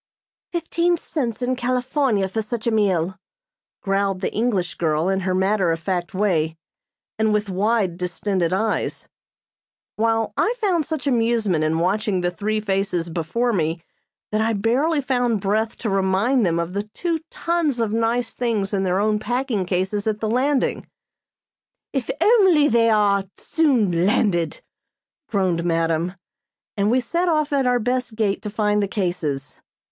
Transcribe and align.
"Fifteen 0.51 0.97
cents 0.97 1.43
in 1.43 1.55
California 1.55 2.27
for 2.27 2.41
such 2.41 2.65
a 2.65 2.71
meal!" 2.71 3.19
growled 3.83 4.21
the 4.21 4.33
English 4.33 4.73
girl 4.73 5.09
in 5.09 5.19
her 5.19 5.35
matter 5.35 5.71
of 5.71 5.79
fact 5.79 6.11
way, 6.15 6.57
and 7.19 7.31
with 7.31 7.51
wide 7.51 7.99
distended 7.99 8.51
eyes; 8.51 9.07
while 9.97 10.33
I 10.35 10.55
found 10.59 10.85
such 10.85 11.05
amusement 11.05 11.63
in 11.63 11.77
watching 11.77 12.21
the 12.21 12.31
three 12.31 12.59
faces 12.59 13.09
before 13.09 13.53
me 13.53 13.83
that 14.31 14.41
I 14.41 14.53
barely 14.53 15.01
found 15.01 15.39
breath 15.39 15.75
to 15.77 15.89
remind 15.91 16.47
them 16.47 16.57
of 16.57 16.73
the 16.73 16.89
two 16.95 17.19
tons 17.29 17.79
of 17.79 17.93
nice 17.93 18.33
things 18.33 18.73
in 18.73 18.81
their 18.81 18.99
own 18.99 19.19
packing 19.19 19.67
cases 19.67 20.07
at 20.07 20.19
the 20.19 20.27
landing. 20.31 20.87
"If 21.93 22.09
only 22.19 22.67
they 22.67 22.89
are 22.89 23.25
soon 23.37 24.03
landed," 24.07 24.63
groaned 25.29 25.63
madam, 25.63 26.15
and 26.75 26.89
we 26.89 27.01
set 27.01 27.29
off 27.29 27.53
at 27.53 27.67
our 27.67 27.77
best 27.77 28.15
gait 28.15 28.41
to 28.41 28.49
find 28.49 28.81
the 28.81 28.87
cases. 28.87 29.61